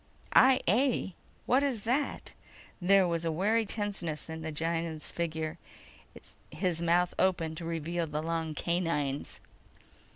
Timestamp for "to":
7.57-7.65